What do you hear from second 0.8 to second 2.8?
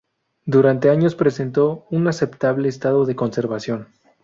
años presentó un aceptable